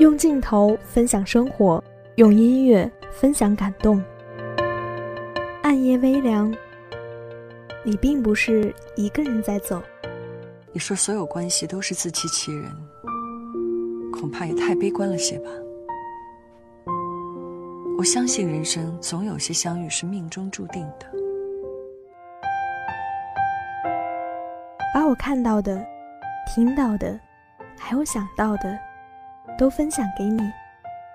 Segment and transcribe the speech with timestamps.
[0.00, 4.02] 用镜头分享生活，用音乐分享感动。
[5.62, 6.50] 暗夜微凉，
[7.84, 9.82] 你并不是一个人在走。
[10.72, 12.72] 你说所有关系都是自欺欺人，
[14.10, 15.50] 恐怕也太悲观了些吧。
[17.98, 21.06] 我相信人生总有些相遇是命中注定的。
[24.94, 25.84] 把我看到的、
[26.46, 27.20] 听到的，
[27.76, 28.78] 还有想到的，
[29.60, 30.40] 都分享给你。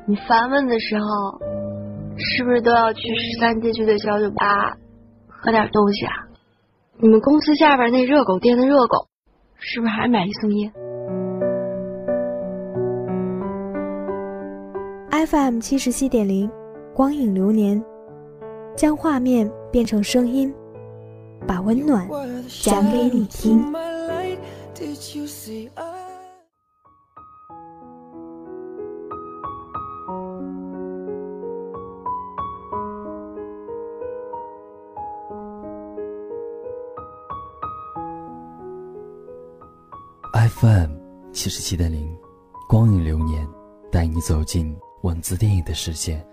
[0.06, 1.40] 你烦闷的时候，
[2.16, 4.78] 是不是都要去十三街区的小酒吧
[5.28, 6.14] 喝点东西啊？
[7.00, 9.08] 你们公司下边那热狗店的热狗，
[9.58, 10.72] 是不是还买一送一
[15.26, 16.48] ？FM 七十七点零，
[16.94, 17.84] 光影流年，
[18.76, 20.54] 将画面变成声音。
[21.48, 22.08] 把温暖
[22.64, 23.74] 讲给你听。
[40.62, 40.92] FM
[41.34, 42.18] 七十七点零，
[42.70, 43.46] 光影流年，
[43.92, 46.26] 带你走进文字电影的世界。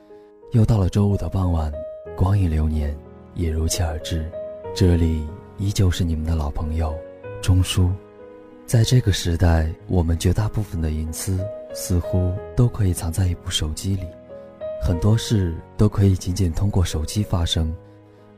[0.52, 1.72] 又到了周五的傍晚，
[2.16, 2.96] 光影流年
[3.34, 4.30] 也如期而至。
[4.76, 5.26] 这里
[5.58, 6.94] 依旧是你们的老朋友，
[7.42, 7.90] 钟书。
[8.64, 14.06] 在这个时代，我们绝大部分的隐私似乎都可以藏在一部手机里，
[14.80, 17.74] 很多事都可以仅仅通过手机发生。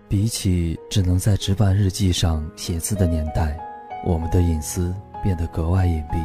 [0.09, 3.59] 比起只能在纸板日记上写字的年代，
[4.07, 6.25] 我们的隐私变得格外隐蔽，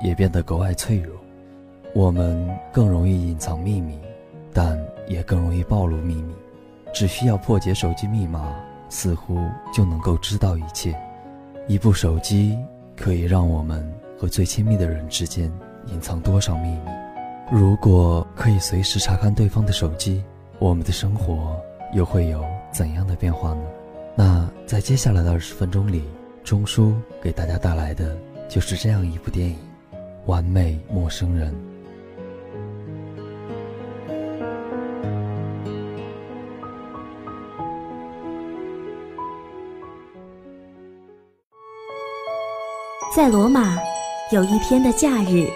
[0.00, 1.16] 也变得格外脆弱。
[1.94, 3.98] 我们更容易隐藏秘密，
[4.52, 4.78] 但
[5.08, 6.32] 也更容易暴露秘密。
[6.92, 8.54] 只需要破解手机密码。
[8.90, 9.40] 似乎
[9.72, 10.94] 就能够知道一切。
[11.66, 12.56] 一部手机
[12.96, 15.50] 可以让我们和最亲密的人之间
[15.86, 16.90] 隐藏多少秘密？
[17.50, 20.22] 如果可以随时查看对方的手机，
[20.60, 21.60] 我们的生活
[21.92, 23.62] 又会有怎样的变化呢？
[24.14, 26.04] 那在接下来的二十分钟里，
[26.44, 28.16] 钟叔给大家带来的
[28.54, 29.56] 就是这样一部电影
[30.26, 31.52] 《完美陌生人》。
[43.12, 43.76] 在罗马，
[44.30, 45.48] 有一天的假日。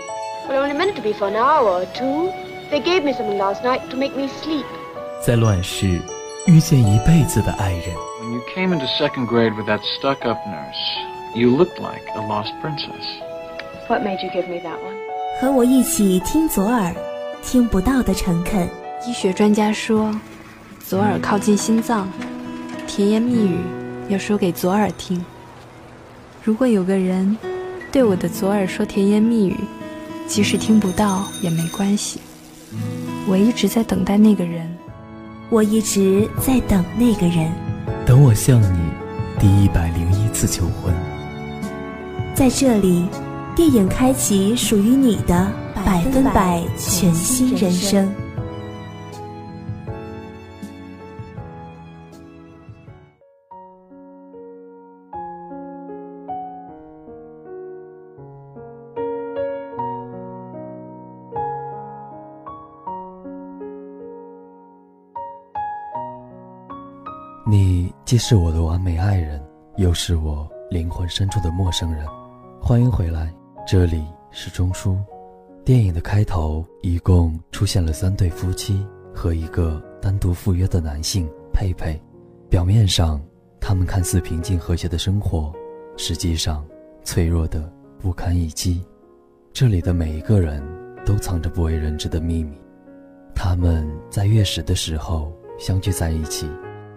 [5.25, 6.01] 在乱世，
[6.49, 7.95] 遇见一辈子的爱人。
[15.41, 16.95] 和我一起听左耳，
[17.43, 18.69] 听不到的诚恳。
[19.07, 20.13] 医学专家说，
[20.85, 22.09] 左耳靠近心脏，
[22.87, 23.59] 甜言蜜语
[24.09, 25.25] 要说给左耳听。
[26.43, 27.37] 如果有个人
[27.93, 29.57] 对我的左耳说甜言蜜语，
[30.27, 32.21] 即使听不到也没关系。
[33.29, 34.69] 我一直在等待那个人，
[35.51, 37.53] 我一直在等那个人，
[38.05, 38.91] 等我向你
[39.39, 40.93] 第一百零一次求婚。
[42.39, 43.05] 在这里，
[43.57, 45.51] 电影开启属于你的
[45.85, 48.09] 百分百全新人生。
[67.45, 69.45] 你既是我的完美爱人，
[69.77, 72.07] 又是我灵魂深处的陌生人。
[72.61, 73.35] 欢迎回来，
[73.67, 74.99] 这里是钟书。
[75.65, 81.99] 电影的开头一共出现了三对夫妻和一个单独赴约的男性佩佩。
[82.51, 83.21] 表面上，
[83.59, 85.51] 他们看似平静和谐的生活，
[85.97, 86.63] 实际上
[87.05, 88.85] 脆弱的不堪一击。
[89.53, 90.63] 这里的每一个人
[91.07, 92.55] 都藏着不为人知的秘密。
[93.35, 96.47] 他们在月食的时候相聚在一起。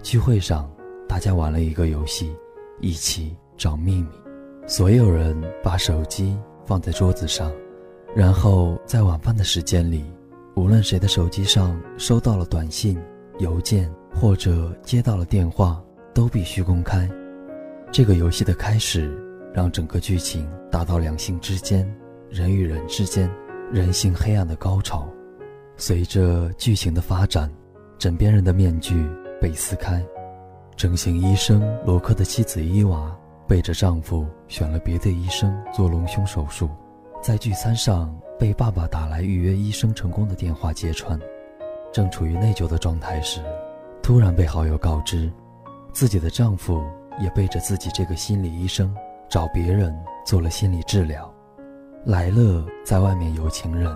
[0.03, 0.69] 聚会上，
[1.07, 2.35] 大家玩了一个游戏，
[2.81, 4.09] 一起找秘密。
[4.67, 7.51] 所有人把手机放在桌子上，
[8.15, 10.05] 然后在晚饭的时间里，
[10.55, 12.97] 无论谁的手机上收到了短信、
[13.39, 17.09] 邮件或者接到了电话，都必须公开。
[17.91, 19.11] 这个游戏的开始，
[19.53, 21.91] 让整个剧情达到两性之间、
[22.29, 23.29] 人与人之间、
[23.71, 25.07] 人性黑暗的高潮。
[25.77, 27.51] 随着剧情的发展，
[27.97, 29.05] 枕边人的面具。
[29.41, 30.05] 被撕开，
[30.75, 33.17] 整形医生罗克的妻子伊娃
[33.51, 36.69] 背着丈夫选了别的医生做隆胸手术，
[37.21, 41.19] 在聚餐上被爸爸打来预约医生成功的电话揭穿，
[41.91, 43.41] 正处于内疚的状态时，
[44.01, 45.29] 突然被好友告知，
[45.91, 46.81] 自己的丈夫
[47.19, 48.95] 也背着自己这个心理医生
[49.27, 49.93] 找别人
[50.25, 51.29] 做了心理治疗，
[52.05, 53.93] 莱勒在外面有情人，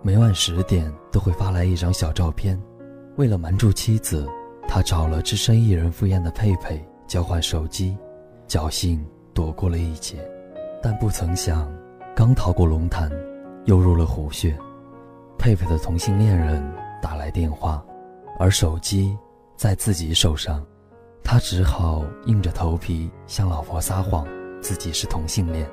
[0.00, 2.58] 每晚十点都会发来一张小照片。
[3.16, 4.26] 为了瞒住妻子，
[4.66, 7.94] 他找了只身一人赴宴的佩佩交换手机，
[8.50, 10.18] 侥幸躲过了一劫。
[10.82, 11.72] 但不曾想，
[12.16, 13.08] 刚逃过龙潭，
[13.66, 14.52] 又入了虎穴。
[15.38, 16.60] 佩佩的同性恋人
[17.00, 17.80] 打来电话，
[18.40, 19.16] 而手机
[19.54, 20.66] 在自己手上，
[21.22, 24.26] 他只好硬着头皮向老婆撒谎，
[24.60, 25.64] 自己是同性恋。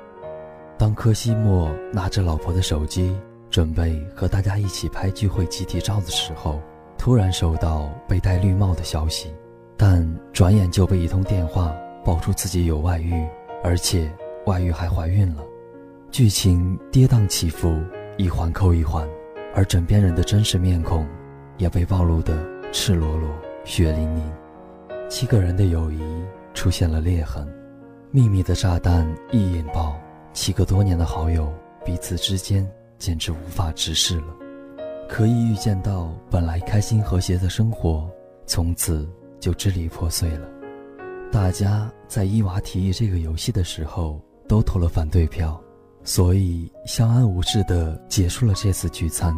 [0.78, 3.18] 当柯西莫拿着老婆的手机，
[3.50, 6.60] 准备和大家一起拍聚会集体照的时候，
[6.96, 9.34] 突然收到被戴绿帽的消息，
[9.76, 11.74] 但转眼就被一通电话
[12.08, 13.28] 爆出自己有外遇，
[13.62, 14.10] 而且
[14.46, 15.44] 外遇还怀孕了。
[16.10, 17.78] 剧情跌宕起伏，
[18.16, 19.06] 一环扣一环，
[19.54, 21.06] 而枕边人的真实面孔
[21.58, 22.34] 也被暴露得
[22.72, 23.28] 赤裸裸、
[23.62, 24.24] 血淋淋。
[25.10, 26.00] 七个人的友谊
[26.54, 27.46] 出现了裂痕，
[28.10, 29.94] 秘密的炸弹一引爆。
[30.32, 31.52] 七个多年的好友，
[31.84, 32.66] 彼此之间
[32.96, 34.34] 简直无法直视了。
[35.10, 38.08] 可以预见到，本来开心和谐的生活，
[38.46, 39.06] 从此
[39.38, 40.48] 就支离破碎了。
[41.30, 45.60] 大家在伊娃提议这个游戏的时候，都投了反对票，
[46.02, 49.34] 所以相安无事地结束了这次聚餐，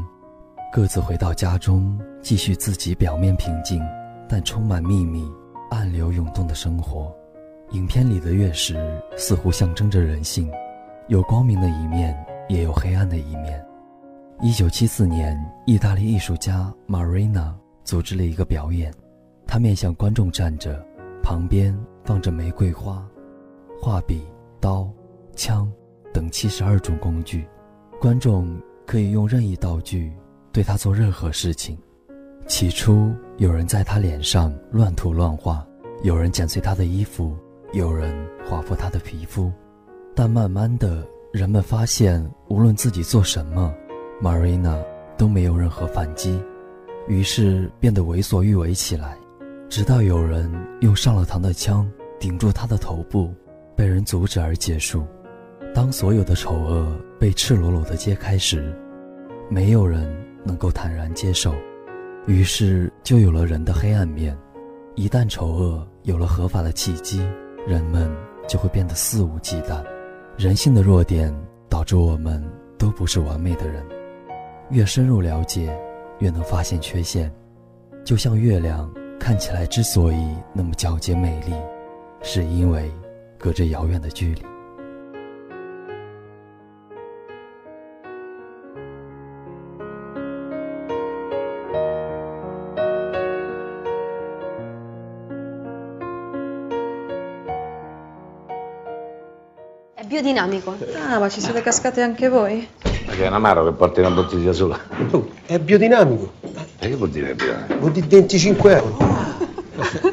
[0.73, 3.83] 各自回到家中，继续自己表面平静，
[4.29, 5.29] 但充满秘密、
[5.69, 7.13] 暗流涌动的生活。
[7.73, 8.77] 影片里的月食
[9.17, 10.51] 似乎象征着人性。
[11.09, 12.17] 有光明的一面，
[12.49, 13.65] 也有黑暗的一面。
[14.41, 17.53] 一九七四年，意大利艺术家 Marina
[17.83, 18.95] 组织了一个表演，
[19.45, 20.85] 他面向观众站着，
[21.23, 23.07] 旁边放着玫瑰花、
[23.81, 24.23] 画笔、
[24.61, 24.89] 刀、
[25.35, 25.71] 枪
[26.13, 27.47] 等七十二种工具，
[28.01, 30.13] 观众可以用任意道具
[30.53, 31.79] 对他做任何事情。
[32.47, 35.65] 起初，有人在他脸上乱涂乱画，
[36.03, 37.37] 有人剪碎他的衣服，
[37.73, 38.13] 有人
[38.45, 39.53] 划破他的皮肤。
[40.17, 43.73] 但慢慢的，人们发现，无论自己做什么
[44.21, 44.77] ，Marina
[45.17, 46.43] 都没有任何反击，
[47.07, 49.17] 于是变得为所欲为起来。
[49.71, 50.51] 直到有人
[50.81, 51.89] 用上了膛的枪
[52.19, 53.33] 顶住他的头部，
[53.77, 55.07] 被人阻止而结束。
[55.73, 58.77] 当所有的丑恶被赤裸裸的揭开时，
[59.49, 60.13] 没有人
[60.45, 61.55] 能够坦然接受，
[62.27, 64.37] 于是就有了人的黑暗面。
[64.97, 67.25] 一旦丑恶有了合法的契机，
[67.65, 68.13] 人们
[68.49, 69.81] 就会变得肆无忌惮。
[70.37, 71.33] 人性的弱点
[71.69, 72.45] 导致我们
[72.77, 73.87] 都不是完美的人，
[74.71, 75.73] 越深入了解，
[76.19, 77.33] 越能发现缺陷。
[78.05, 78.91] 就像月亮
[79.21, 80.17] 看起来之所以
[80.55, 81.55] 那么皎洁美丽，
[82.23, 82.91] 是因为
[83.39, 84.43] 隔着遥远的距离。
[100.11, 100.77] biodinamico.
[101.09, 102.67] Ah, ma ci siete cascate anche voi?
[103.07, 104.77] Ma che è un amaro che porti una bottiglia sola?
[105.13, 106.40] Oh, è biodinamico.
[106.83, 107.37] E che vuol dire?
[107.79, 108.97] Vuol dire 25 euro.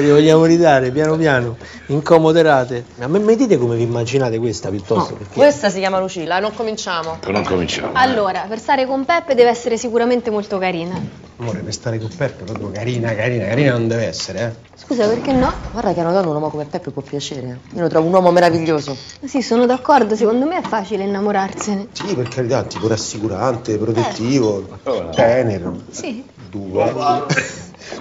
[0.00, 1.56] Li vogliamo ridare piano piano,
[1.86, 2.84] incomoderate.
[3.00, 5.12] A me mi dite come vi immaginate questa piuttosto?
[5.12, 5.34] No, perché...
[5.34, 7.18] Questa si chiama Lucilla, non cominciamo.
[7.28, 7.90] Non cominciamo.
[7.92, 10.98] Allora, per stare con Peppe deve essere sicuramente molto carina.
[11.36, 14.70] Amore, per stare con Peppe proprio carina, carina, carina non deve essere, eh.
[14.76, 15.52] Scusa, perché no?
[15.72, 17.58] Guarda che a una donna un uomo come Peppe può piacere.
[17.74, 18.96] Io lo trovo un uomo meraviglioso.
[19.24, 21.88] Sì, sono d'accordo, secondo me è facile innamorarsene.
[21.92, 25.08] Sì, per carità, tipo rassicurante, protettivo, eh.
[25.14, 25.76] tenero.
[25.90, 26.24] Sì.
[26.50, 26.92] Due.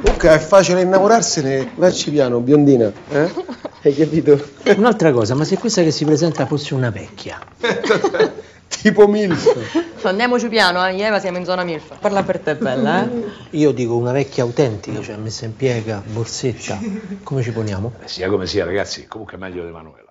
[0.02, 3.32] Comunque è facile innamorarsene, vacci piano, biondina, eh?
[3.84, 4.40] Hai capito?
[4.78, 7.40] Un'altra cosa, ma se questa che si presenta fosse una vecchia?
[8.68, 10.04] tipo MILF.
[10.04, 11.00] Andiamoci piano, eh?
[11.00, 11.98] Eva siamo in zona MILF.
[12.00, 13.10] Parla per te, bella, eh?
[13.58, 16.80] Io dico una vecchia autentica, cioè messa in piega, borsetta.
[17.24, 17.94] Come ci poniamo?
[18.04, 20.10] Eh, sia come sia, ragazzi, comunque è meglio di Emanuela.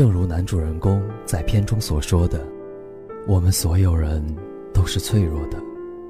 [0.00, 2.42] 正如男主人公在片中所说的，
[3.26, 4.24] 我们所有人
[4.72, 5.58] 都是脆弱的。”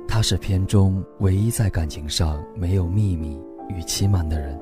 [0.07, 3.37] 他是片中唯一在感情上没有秘密
[3.69, 4.57] 与欺瞒的人，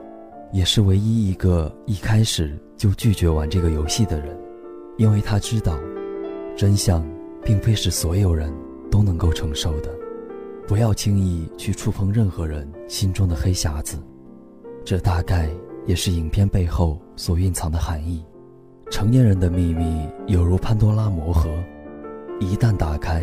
[0.51, 4.35] 也是唯一一个一开始就拒绝玩这个游戏的人，
[4.97, 5.79] 因为他知道，
[6.57, 7.07] 真相
[7.45, 8.51] 并非是所有人
[8.91, 9.95] 都能够承受的。
[10.67, 13.99] 不要轻易去触碰任何人心中的黑匣子，
[14.87, 15.51] 这大概
[15.85, 18.25] 也是影片背后所蕴藏的含义。
[18.91, 21.51] 成年人的秘密犹如潘多拉魔盒，
[22.41, 23.23] 一旦打开，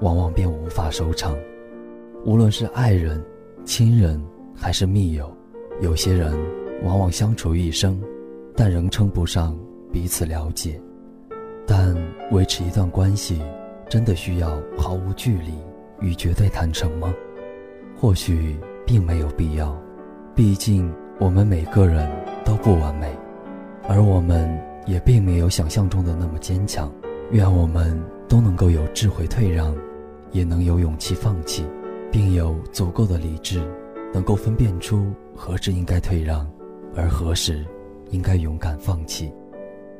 [0.00, 1.36] 往往便无法收场。
[2.24, 3.22] 无论是爱人、
[3.64, 4.20] 亲人
[4.54, 5.30] 还是密友，
[5.80, 6.34] 有些人
[6.82, 8.00] 往往相处一生，
[8.56, 9.56] 但仍称不上
[9.92, 10.80] 彼此了解。
[11.66, 11.94] 但
[12.30, 13.42] 维持一段关系，
[13.88, 15.52] 真的需要毫无距离
[16.00, 17.14] 与绝对坦诚吗？
[17.94, 19.76] 或许并没有必要。
[20.34, 22.10] 毕竟我们每个人
[22.44, 23.14] 都不完美，
[23.86, 26.92] 而我们也并没有想象中的那么坚强。
[27.30, 27.98] 愿我们
[28.28, 29.74] 都能够有智慧退让，
[30.32, 31.64] 也能有勇气放弃，
[32.10, 33.62] 并有足够的理智，
[34.12, 36.46] 能够分辨出何时应该退让，
[36.94, 37.64] 而何时
[38.10, 39.32] 应该勇敢放弃。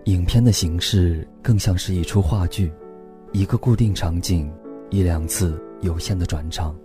[0.05, 2.71] 影片的形式更像是一出话剧，
[3.33, 4.53] 一个固定场景，
[4.91, 6.77] 一两次有限的转场，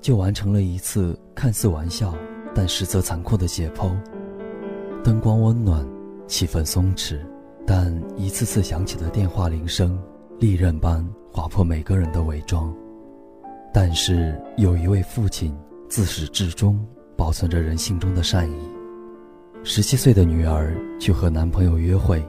[0.00, 2.14] 就完成了一次看似玩笑，
[2.54, 3.90] 但实则残酷的解剖。
[5.02, 5.86] 灯光温暖，
[6.26, 7.18] 气氛松弛，
[7.66, 9.98] 但一次次响起的电话铃声，
[10.38, 12.74] 利刃般划破每个人的伪装。
[13.72, 15.56] 但是有一位父亲
[15.88, 16.78] 自始至终
[17.16, 18.54] 保存着人性中的善意。
[19.62, 22.22] 十七岁的女儿去和男朋友约会。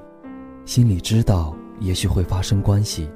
[0.65, 3.07] 心里知道也许会发生关系，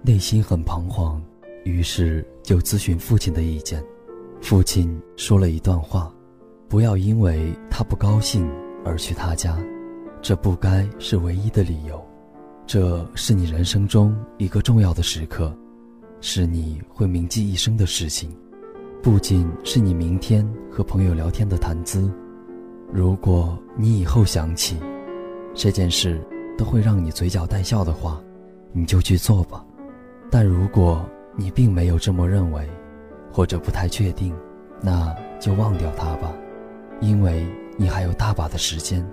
[0.00, 1.22] 内心很彷徨，
[1.62, 3.84] 于是就咨询父亲的意见。
[4.40, 6.10] 父亲说了一段话
[6.70, 8.50] ：“不要因为他不高兴
[8.82, 9.58] 而去他家，
[10.22, 12.04] 这不该是唯一的理由。
[12.66, 15.56] 这是你人生中一个重要的时刻，
[16.20, 18.36] 是你会铭记一生的事情，
[19.02, 22.10] 不仅是你明天和朋友聊天的谈资。
[22.92, 24.78] 如果你以后想起
[25.54, 26.20] 这件事，
[26.58, 28.20] 都会让你嘴角带笑的话，
[28.72, 29.64] 你就去做吧。
[30.28, 32.68] 但如果你并没有这么认为，
[33.30, 34.34] 或者不太确定，
[34.80, 36.32] 那就忘掉它吧，
[37.00, 37.46] 因为
[37.76, 39.06] 你还有大把的时间。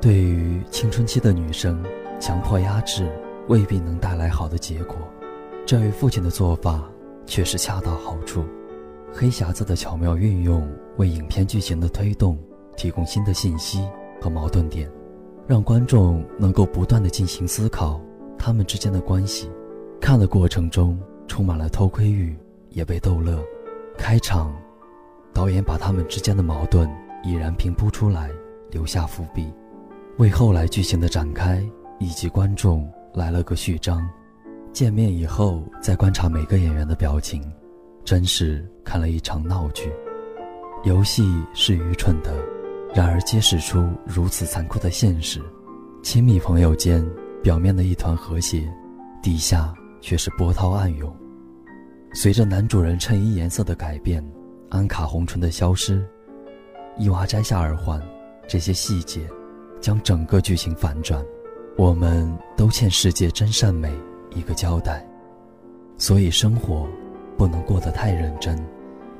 [0.00, 1.84] 对于青春期的女生，
[2.18, 3.06] 强迫压制
[3.48, 4.96] 未必能带来好的结果。
[5.66, 6.90] 这位父亲的做法
[7.26, 8.42] 却是恰到好处，
[9.12, 10.66] 黑匣子的巧妙运用
[10.96, 12.38] 为影片剧情的推动
[12.78, 13.86] 提供新的信息
[14.22, 14.90] 和矛盾点。
[15.46, 18.00] 让观众能够不断的进行思考，
[18.38, 19.50] 他们之间的关系，
[20.00, 22.34] 看的过程中充满了偷窥欲，
[22.70, 23.38] 也被逗乐。
[23.98, 24.54] 开场，
[25.34, 26.90] 导演把他们之间的矛盾
[27.22, 28.30] 已然平铺出来，
[28.70, 29.52] 留下伏笔，
[30.20, 31.66] 为后来剧情的展开
[31.98, 34.06] 以及观众来了个序章。
[34.70, 37.42] 见面以后再观察每个演员的表情，
[38.04, 39.90] 真是看了一场闹剧。
[40.84, 41.24] 游戏
[41.54, 42.36] 是愚蠢的。
[42.94, 45.40] 然而，揭示出如此残酷的现实：
[46.02, 47.02] 亲密朋友间
[47.42, 48.70] 表面的一团和谐，
[49.22, 49.72] 底下
[50.02, 51.10] 却是波涛暗涌。
[52.12, 54.22] 随着男主人衬衣颜色的改变，
[54.68, 56.06] 安卡红唇的消失，
[56.98, 57.98] 伊娃摘下耳环，
[58.46, 59.26] 这些细节
[59.80, 61.24] 将整个剧情反转。
[61.76, 63.92] 我们都欠世界真善美
[64.34, 65.06] 一个交代，
[65.96, 66.86] 所以生活
[67.36, 68.58] 不能过得太认真，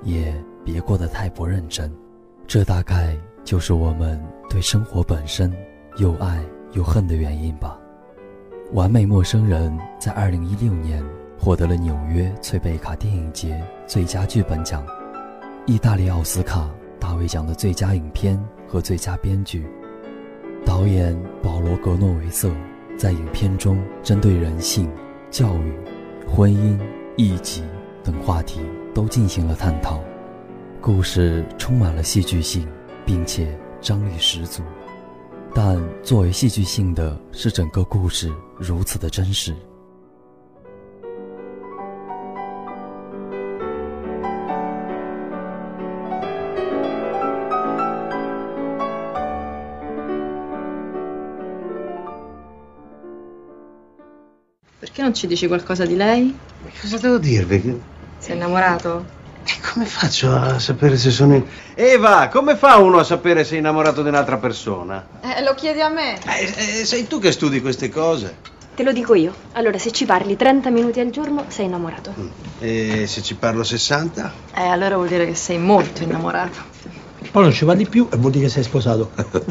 [0.03, 1.91] 也别过得太不认真。
[2.47, 3.17] 这大概。
[3.43, 5.51] 就是我们对生活本身
[5.97, 7.81] 又爱又恨的原因吧。
[8.75, 11.03] 《完美陌生人》在二零一六年
[11.39, 14.87] 获得了纽约翠贝卡电影节最佳剧本奖、
[15.65, 18.39] 意大利奥斯卡大卫奖的最佳影片
[18.69, 19.67] 和最佳编剧。
[20.65, 22.51] 导演保罗·格诺维瑟
[22.97, 24.91] 在影片中针对人性、
[25.31, 25.73] 教育、
[26.27, 26.79] 婚姻、
[27.17, 27.63] 异己
[28.03, 28.61] 等话题
[28.95, 30.01] 都进行了探讨，
[30.81, 32.67] 故事充满了戏剧性。
[33.07, 34.63] 并且张力十足，
[35.53, 39.53] 但作为戏剧性的是整个故事如此的真实。
[55.11, 56.33] Non ci dici qualcosa di lei?
[56.63, 57.81] Ma cosa devo dirvi?
[58.19, 59.19] Sei innamorato?
[59.45, 61.45] E come faccio a sapere se sono in...
[61.75, 65.05] Eva, come fa uno a sapere se è innamorato di un'altra persona?
[65.21, 66.17] Eh, lo chiedi a me.
[66.23, 68.37] Eh, eh, sei tu che studi queste cose.
[68.77, 69.35] Te lo dico io.
[69.53, 72.15] Allora, se ci parli 30 minuti al giorno, sei innamorato.
[72.17, 72.29] Mm.
[72.61, 74.33] E se ci parlo 60?
[74.55, 76.59] Eh, allora vuol dire che sei molto innamorato.
[77.33, 79.11] Poi non ci va di più e vuol dire che sei sposato.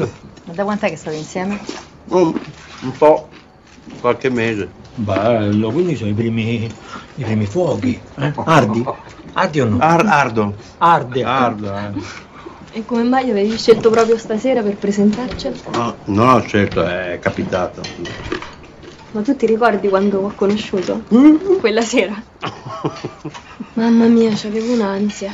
[0.44, 1.60] Ma da quant'è che state insieme?
[2.06, 2.32] Un,
[2.82, 3.28] un po',
[4.00, 4.79] qualche mese.
[4.94, 6.64] Bello, quindi sono i primi,
[7.14, 8.02] i primi fuochi.
[8.16, 8.32] Eh?
[8.44, 8.84] Ardi?
[9.32, 9.78] Ardi o no?
[9.80, 10.54] Ar- ardo.
[10.78, 11.22] Arde.
[11.22, 11.90] Ardo, eh.
[12.72, 15.56] E come mai avevi scelto proprio stasera per presentarcelo?
[15.72, 17.82] No, non ho scelto, è capitato.
[19.12, 21.02] Ma tu ti ricordi quando ho conosciuto?
[21.60, 22.14] Quella sera.
[23.74, 25.32] Mamma mia, c'avevo un'ansia.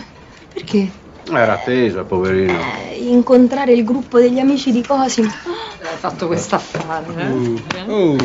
[0.52, 0.90] Perché?
[1.31, 2.59] Era teso, poverino.
[2.89, 5.29] Eh, incontrare il gruppo degli amici di Cosimo.
[5.29, 7.27] Hai fatto questa affare, eh?
[7.29, 8.17] Uh, uh.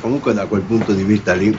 [0.00, 1.56] Comunque da quel punto di vista lì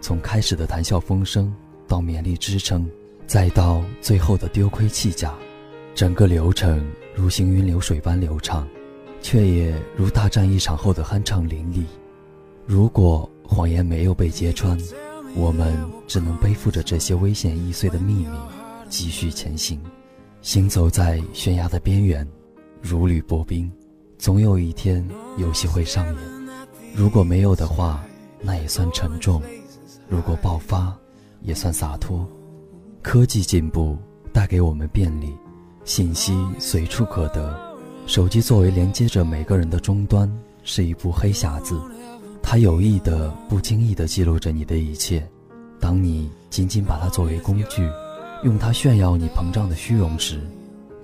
[0.00, 1.50] 从开始的谈笑风生，
[1.88, 2.86] 到勉力支撑，
[3.26, 5.32] 再到最后的丢盔弃甲，
[5.93, 8.67] 整个流程如行云流水般流畅，
[9.21, 11.83] 却也如大战一场后的酣畅淋漓。
[12.65, 14.77] 如果谎言没有被揭穿，
[15.35, 15.75] 我们
[16.07, 18.27] 只能背负着这些危险易碎的秘密，
[18.87, 19.79] 继续前行，
[20.41, 22.27] 行走在悬崖的边缘，
[22.81, 23.71] 如履薄冰。
[24.17, 26.15] 总有一天，游戏会上演。
[26.95, 28.03] 如果没有的话，
[28.41, 29.41] 那也算沉重；
[30.07, 30.95] 如果爆发，
[31.41, 32.27] 也算洒脱。
[33.01, 33.97] 科技进步
[34.33, 35.33] 带给我们便利，
[35.89, 37.59] 信息随处可得。
[38.05, 40.31] 手机作为连接着每个人的终端，
[40.63, 41.81] 是一部黑匣子。
[42.43, 45.27] 它有意的、不经意的记录着你的一切。
[45.79, 47.89] 当你仅仅把它作为工具，
[48.43, 50.39] 用它炫耀你膨胀的虚荣时，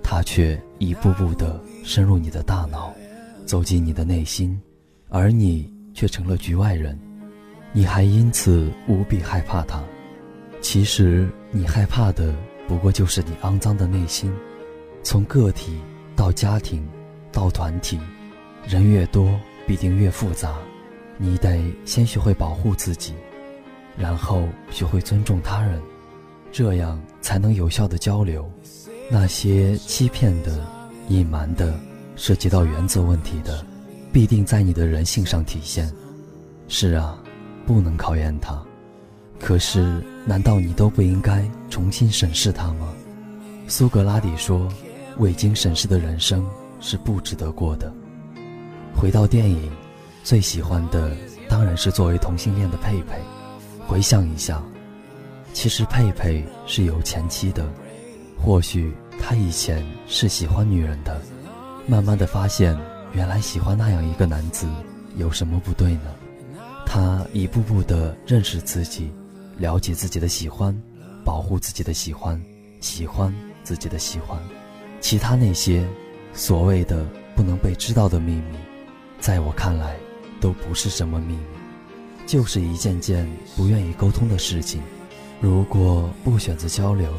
[0.04, 2.94] 它却一步步的深入你的大脑，
[3.44, 4.56] 走进你的内心，
[5.08, 6.96] 而你却成了局外人。
[7.72, 9.82] 你还因此无比害怕它。
[10.60, 12.32] 其实，你害怕的
[12.68, 14.32] 不过就是你肮脏的内心。
[15.06, 15.78] 从个体
[16.16, 16.84] 到家庭，
[17.30, 17.96] 到团体，
[18.66, 20.56] 人越多，必定越复杂。
[21.16, 23.14] 你得先学会保护自己，
[23.96, 25.80] 然后学会尊重他人，
[26.50, 28.50] 这样才能有效的交流。
[29.08, 30.66] 那些欺骗的、
[31.06, 31.72] 隐瞒的、
[32.16, 33.64] 涉及到原则问题的，
[34.12, 35.88] 必定在你的人性上体现。
[36.66, 37.16] 是啊，
[37.64, 38.60] 不能考验他。
[39.38, 42.92] 可是，难道你都不应该重新审视他吗？
[43.68, 44.68] 苏格拉底说
[45.18, 46.48] ：“未经审视的人生
[46.80, 47.92] 是不值得过的。”
[48.96, 49.70] 回到电影。
[50.24, 51.16] 最喜欢的
[51.48, 53.16] 当然是作为同性恋的佩佩。
[53.86, 54.60] 回想一下，
[55.52, 57.64] 其实佩佩是有前妻的。
[58.36, 61.22] 或许他以前是喜欢女人的，
[61.86, 62.76] 慢慢的发现，
[63.12, 64.66] 原来喜欢那样一个男子
[65.14, 66.12] 有什么不对呢？
[66.84, 69.12] 他一步步的认识自己，
[69.58, 70.76] 了解自己的喜欢，
[71.24, 72.42] 保护自己的喜欢，
[72.80, 73.32] 喜欢
[73.62, 74.36] 自己的喜欢。
[75.00, 75.86] 其他那些
[76.32, 78.56] 所谓的不能被知道的秘密，
[79.20, 79.96] 在我看来。
[80.38, 81.40] 都不是什么秘密，
[82.26, 84.82] 就是一件件不愿意沟通的事情。
[85.40, 87.10] 如果不选择交流，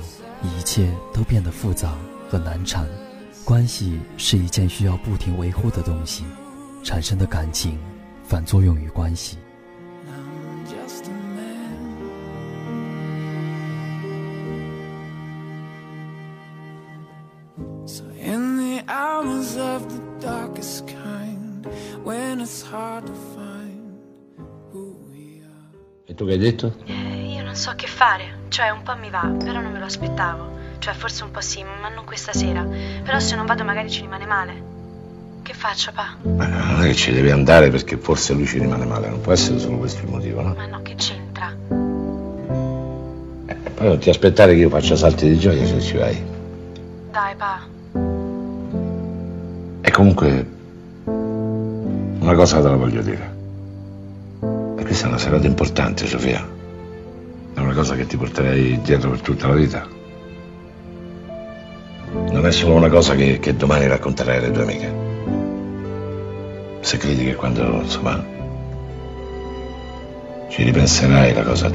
[0.44, 1.98] 一切都变得复杂
[2.30, 2.88] 和难缠。
[3.44, 6.26] 关系是一件需要不停维护的东西，
[6.84, 7.80] 产生的感情
[8.24, 9.40] 反作用于关系。
[26.38, 26.74] Hai detto?
[26.86, 29.86] Eh, io non so che fare, cioè un po' mi va, però non me lo
[29.86, 30.56] aspettavo.
[30.80, 32.64] Cioè forse un po' sì, ma non questa sera.
[33.04, 34.76] Però se non vado magari ci rimane male.
[35.42, 36.16] Che faccio, pa?
[36.24, 39.32] Ma non è che ci devi andare perché forse lui ci rimane male, non può
[39.32, 40.54] essere solo questo il motivo, no?
[40.54, 41.56] Ma no, che c'entra?
[43.46, 46.22] Eh, poi non ti aspettare che io faccia salti di gioia se ci vai.
[47.12, 47.66] Dai, pa.
[49.82, 50.46] E comunque
[52.20, 53.37] una cosa te la voglio dire.
[54.88, 56.48] Questa è una serata importante, Sofia.
[57.54, 59.86] È una cosa che ti porterei dietro per tutta la vita.
[62.32, 64.94] Non è solo una cosa che, che domani racconterai alle tue amiche.
[66.80, 68.26] Se credi che quando, insomma,
[70.48, 71.70] ci ripenserai la cosa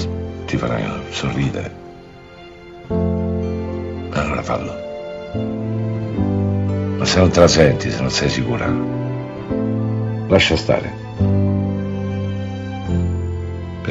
[0.47, 1.75] ti farà sorridere,
[2.89, 4.73] allora fallo.
[6.97, 8.75] Ma se non te la senti, se non sei sicura,
[10.29, 11.02] Lascia stare.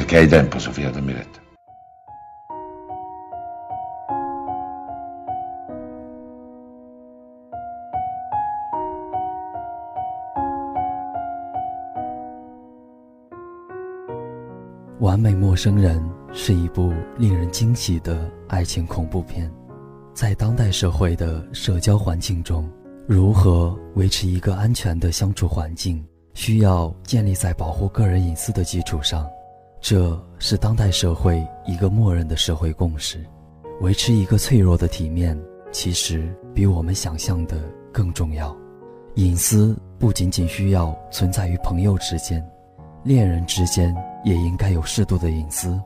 [0.02, 1.40] Perché hai tempo, Sofia, dammi retta.
[14.98, 19.48] 完美陌生人是一部令人惊喜的爱情恐怖片，
[20.12, 22.68] 在当代社会的社交环境中，
[23.06, 26.04] 如何维持一个安全的相处环境？
[26.34, 29.28] 需要建立在保护个人隐私的基础上，
[29.82, 33.22] 这是当代社会一个默认的社会共识。
[33.80, 35.36] 维持一个脆弱的体面，
[35.72, 37.60] 其实比我们想象的
[37.92, 38.56] 更重要。
[39.16, 42.48] 隐私不仅仅需要存在于朋友之间，
[43.02, 43.92] 恋人之间
[44.24, 45.76] 也应该有适度的隐私。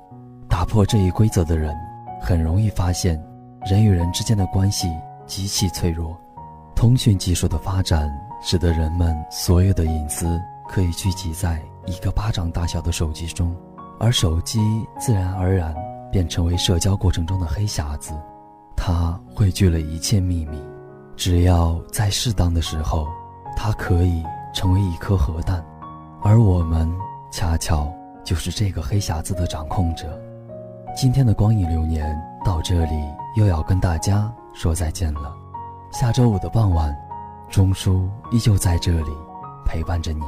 [0.46, 1.74] 打破这一规则的人，
[2.20, 3.18] 很容易发现
[3.64, 4.88] 人与人之间的关系
[5.26, 6.14] 极其脆弱。
[6.74, 8.09] 通讯技术的发展。
[8.42, 13.56] 使得人们所有的隐私可以聚集在一个巴掌大小的手机中，
[13.98, 15.74] 而手机自然而然
[16.11, 18.12] 便成为社交过程中的黑匣子，
[18.76, 20.59] 它汇聚了一切秘密。
[21.16, 23.09] 只要在适当的时候，
[23.56, 24.22] 它可以
[24.54, 25.64] 成为一颗核弹，
[26.22, 26.90] 而我们
[27.30, 27.90] 恰巧
[28.22, 30.06] 就是这个黑匣子的掌控者。
[30.94, 32.94] 今天的光影流年到这里
[33.37, 35.35] 又要跟大家说再见了。
[35.90, 36.94] 下周五的傍晚，
[37.48, 39.11] 钟叔依旧在这里
[39.64, 40.22] 陪伴着你。